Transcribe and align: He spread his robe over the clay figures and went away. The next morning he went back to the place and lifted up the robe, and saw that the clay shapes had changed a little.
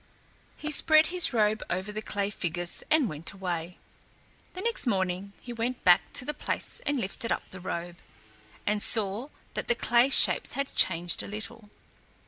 He 0.57 0.71
spread 0.71 1.07
his 1.13 1.31
robe 1.31 1.61
over 1.69 1.91
the 1.91 2.01
clay 2.01 2.31
figures 2.31 2.83
and 2.89 3.07
went 3.07 3.33
away. 3.33 3.77
The 4.55 4.61
next 4.61 4.87
morning 4.87 5.33
he 5.43 5.53
went 5.53 5.83
back 5.83 6.11
to 6.13 6.25
the 6.25 6.33
place 6.33 6.81
and 6.87 6.99
lifted 6.99 7.31
up 7.31 7.43
the 7.51 7.59
robe, 7.59 7.97
and 8.65 8.81
saw 8.81 9.27
that 9.53 9.67
the 9.67 9.75
clay 9.75 10.09
shapes 10.09 10.53
had 10.53 10.73
changed 10.73 11.21
a 11.21 11.27
little. 11.27 11.69